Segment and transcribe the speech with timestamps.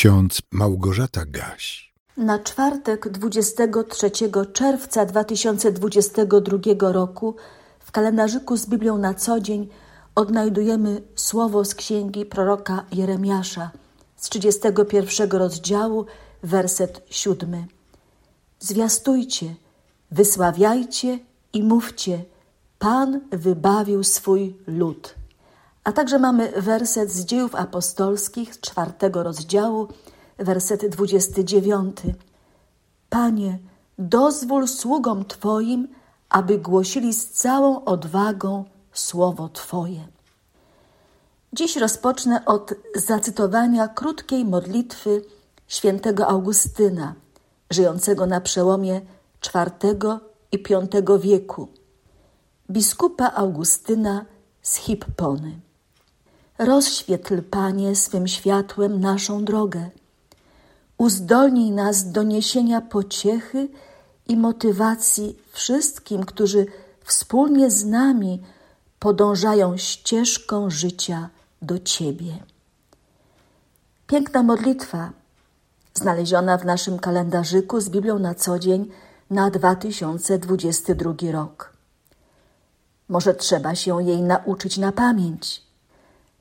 [0.00, 1.92] ksiądz Małgorzata Gaś.
[2.16, 4.10] Na czwartek 23
[4.52, 7.36] czerwca 2022 roku
[7.80, 9.68] w kalendarzyku z Biblią na co dzień
[10.14, 13.70] odnajdujemy słowo z księgi proroka Jeremiasza
[14.16, 16.06] z 31 rozdziału,
[16.42, 17.66] werset 7.
[18.60, 19.54] Zwiastujcie,
[20.10, 21.18] wysławiajcie
[21.52, 22.24] i mówcie,
[22.78, 25.19] Pan wybawił swój lud.
[25.84, 29.88] A także mamy werset z dziejów apostolskich czwartego rozdziału,
[30.38, 31.96] werset 29.
[33.08, 33.58] Panie,
[33.98, 35.88] dozwól sługom Twoim,
[36.28, 40.08] aby głosili z całą odwagą słowo Twoje.
[41.52, 45.22] Dziś rozpocznę od zacytowania krótkiej modlitwy
[45.68, 47.14] świętego Augustyna,
[47.70, 49.00] żyjącego na przełomie
[49.54, 50.18] IV
[50.52, 50.62] i
[51.06, 51.68] V wieku,
[52.70, 54.24] biskupa Augustyna
[54.62, 55.60] z Hippony.
[56.60, 59.90] Rozświetl, Panie, swym światłem naszą drogę.
[60.98, 63.68] Uzdolnij nas do niesienia pociechy
[64.28, 66.66] i motywacji wszystkim, którzy
[67.04, 68.42] wspólnie z nami
[68.98, 71.28] podążają ścieżką życia
[71.62, 72.32] do Ciebie.
[74.06, 75.10] Piękna modlitwa,
[75.94, 78.90] znaleziona w naszym kalendarzyku z Biblią na co dzień
[79.30, 81.72] na 2022 rok.
[83.08, 85.69] Może trzeba się jej nauczyć na pamięć.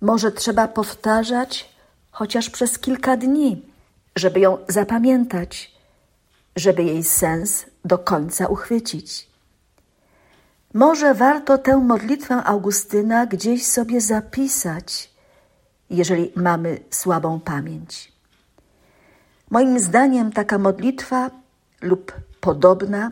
[0.00, 1.68] Może trzeba powtarzać
[2.10, 3.62] chociaż przez kilka dni,
[4.16, 5.74] żeby ją zapamiętać,
[6.56, 9.28] żeby jej sens do końca uchwycić.
[10.74, 15.10] Może warto tę modlitwę Augustyna gdzieś sobie zapisać,
[15.90, 18.12] jeżeli mamy słabą pamięć.
[19.50, 21.30] Moim zdaniem taka modlitwa
[21.82, 23.10] lub podobna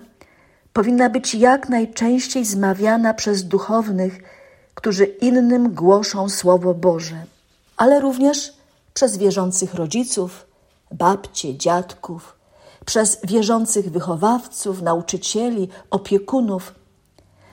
[0.73, 4.23] powinna być jak najczęściej zmawiana przez duchownych,
[4.77, 7.25] którzy innym głoszą Słowo Boże,
[7.77, 8.53] ale również
[8.95, 10.47] przez wierzących rodziców,
[10.93, 12.37] babcie, dziadków,
[12.87, 16.75] przez wierzących wychowawców, nauczycieli, opiekunów,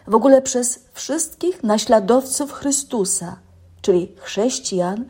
[0.08, 3.40] w ogóle przez wszystkich naśladowców Chrystusa,
[3.82, 5.06] czyli chrześcijan,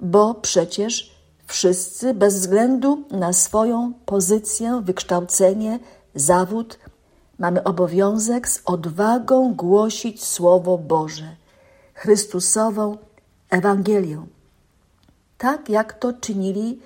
[0.00, 1.16] bo przecież
[1.46, 5.78] wszyscy bez względu na swoją pozycję, wykształcenie,
[6.14, 6.78] zawód,
[7.38, 11.36] mamy obowiązek z odwagą głosić Słowo Boże,
[11.96, 12.98] Chrystusową
[13.50, 14.26] Ewangelię.
[15.38, 16.80] Tak jak to czynili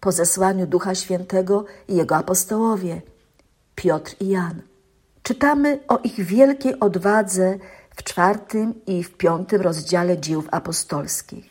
[0.00, 3.02] po zesłaniu Ducha Świętego i jego apostołowie,
[3.74, 4.62] Piotr i Jan.
[5.22, 7.58] Czytamy o ich wielkiej odwadze
[7.96, 11.44] w czwartym i w piątym rozdziale dziejów apostolskich.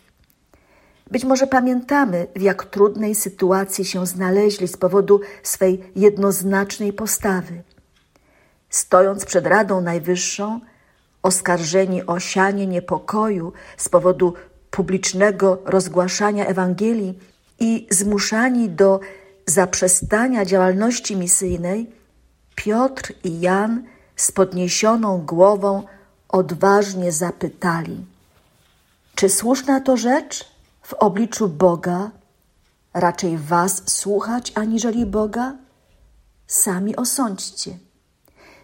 [1.12, 7.64] Być może pamiętamy, w jak trudnej sytuacji się znaleźli z powodu swej jednoznacznej postawy.
[8.70, 10.60] Stojąc przed Radą Najwyższą,
[11.26, 14.34] oskarżeni o sianie niepokoju z powodu
[14.72, 17.20] publicznego rozgłaszania Ewangelii
[17.60, 19.00] i zmuszani do
[19.46, 21.92] zaprzestania działalności misyjnej,
[22.56, 23.84] Piotr i Jan
[24.16, 25.84] z podniesioną głową
[26.30, 28.06] odważnie zapytali:
[29.16, 30.46] Czy słuszna to rzecz
[30.82, 32.12] w obliczu Boga,
[32.94, 35.54] raczej Was słuchać aniżeli Boga?
[36.48, 37.85] Sami osądźcie.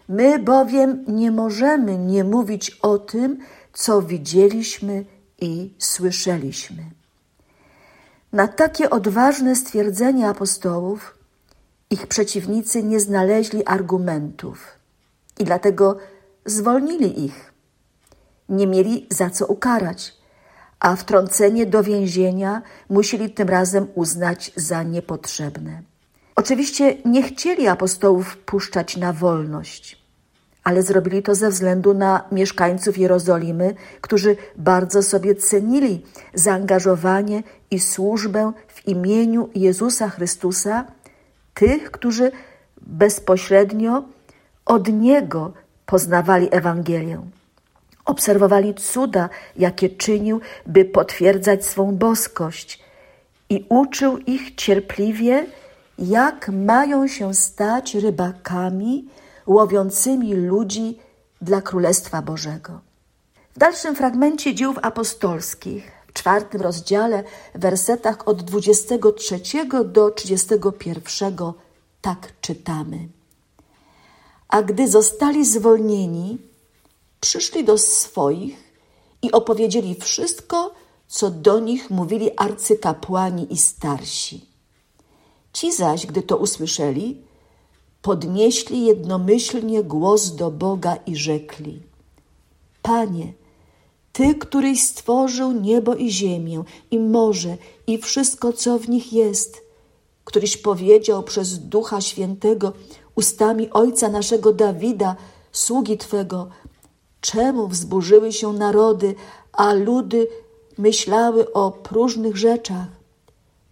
[0.08, 3.38] My bowiem nie możemy nie mówić o tym,
[3.72, 5.04] co widzieliśmy
[5.40, 6.82] i słyszeliśmy.
[8.32, 11.18] Na takie odważne stwierdzenie apostołów
[11.90, 14.66] ich przeciwnicy nie znaleźli argumentów
[15.38, 15.98] i dlatego
[16.46, 17.52] zwolnili ich.
[18.48, 20.14] Nie mieli za co ukarać,
[20.80, 25.91] a wtrącenie do więzienia musieli tym razem uznać za niepotrzebne.
[26.42, 30.02] Oczywiście nie chcieli apostołów puszczać na wolność,
[30.64, 36.02] ale zrobili to ze względu na mieszkańców Jerozolimy, którzy bardzo sobie cenili
[36.34, 40.84] zaangażowanie i służbę w imieniu Jezusa Chrystusa
[41.54, 42.32] tych, którzy
[42.80, 44.04] bezpośrednio
[44.64, 45.52] od Niego
[45.86, 47.22] poznawali Ewangelię.
[48.04, 52.82] Obserwowali cuda, jakie czynił, by potwierdzać swą boskość
[53.48, 55.46] i uczył ich cierpliwie,
[56.02, 59.08] jak mają się stać rybakami
[59.46, 60.98] łowiącymi ludzi
[61.40, 62.80] dla Królestwa Bożego.
[63.54, 69.40] W dalszym fragmencie dziejów apostolskich, w czwartym rozdziale, w wersetach od 23
[69.84, 71.36] do 31,
[72.00, 73.08] tak czytamy.
[74.48, 76.38] A gdy zostali zwolnieni,
[77.20, 78.72] przyszli do swoich
[79.22, 80.74] i opowiedzieli wszystko,
[81.08, 84.51] co do nich mówili arcykapłani i starsi.
[85.52, 87.22] Ci zaś, gdy to usłyszeli,
[88.02, 91.82] podnieśli jednomyślnie głos do Boga i rzekli:
[92.82, 93.32] Panie,
[94.12, 97.56] Ty, któryś stworzył niebo i ziemię, i morze,
[97.86, 99.62] i wszystko, co w nich jest,
[100.24, 102.72] któryś powiedział przez Ducha Świętego
[103.14, 105.16] ustami ojca naszego Dawida,
[105.52, 106.48] sługi Twego,
[107.20, 109.14] czemu wzburzyły się narody,
[109.52, 110.28] a ludy
[110.78, 113.01] myślały o próżnych rzeczach.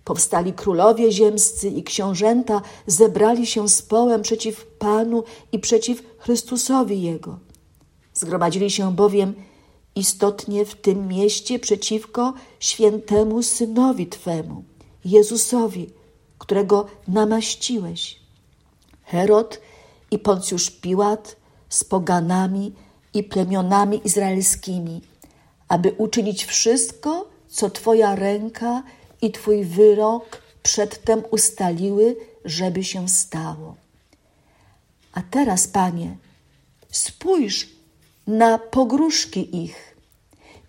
[0.04, 7.38] Powstali królowie ziemscy i książęta zebrali się z połem przeciw Panu i przeciw Chrystusowi Jego.
[8.14, 9.34] Zgromadzili się bowiem
[9.94, 14.64] istotnie w tym mieście przeciwko świętemu Synowi Twemu,
[15.04, 15.90] Jezusowi,
[16.38, 18.20] którego namaściłeś.
[19.04, 19.60] Herod
[20.10, 21.36] i Poncjusz Piłat
[21.68, 22.72] z poganami
[23.14, 25.00] i plemionami izraelskimi,
[25.68, 28.82] aby uczynić wszystko, co Twoja ręka
[29.22, 33.76] i Twój wyrok przedtem ustaliły, żeby się stało.
[35.12, 36.16] A teraz, Panie,
[36.90, 37.68] spójrz
[38.26, 39.96] na pogróżki ich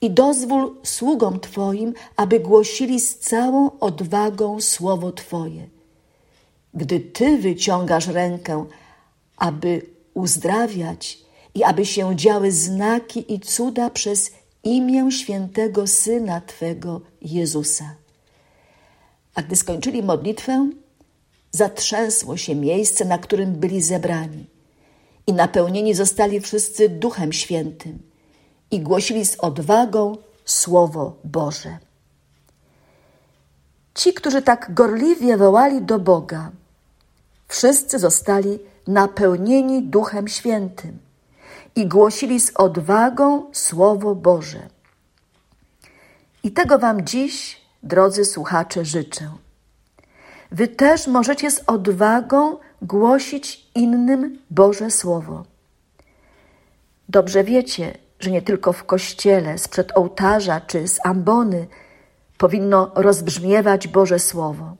[0.02, 5.68] i dozwól sługom Twoim, aby głosili z całą odwagą słowo Twoje.
[6.74, 8.66] Gdy Ty wyciągasz rękę,
[9.38, 11.20] aby uzdrawiać
[11.56, 14.32] i aby się działy znaki i cuda przez
[14.64, 18.01] imię świętego Syna Twego Jezusa.
[19.36, 20.70] A gdy skończyli modlitwę,
[21.52, 24.46] zatrzęsło się miejsce, na którym byli zebrani
[25.28, 28.00] i napełnieni zostali wszyscy Duchem Świętym
[28.72, 31.78] i głosili z odwagą Słowo Boże.
[33.96, 36.52] Ci, którzy tak gorliwie wołali do Boga,
[37.48, 41.00] wszyscy zostali napełnieni Duchem Świętym
[41.76, 44.70] i głosili z odwagą Słowo Boże.
[46.44, 49.32] I tego Wam dziś, drodzy słuchacze, życzę.
[50.52, 55.44] Wy też możecie z odwagą głosić innym Boże Słowo.
[57.10, 61.68] Dobrze wiecie, że nie tylko w kościele, sprzed ołtarza czy z ambony
[62.38, 64.76] powinno rozbrzmiewać Boże Słowo,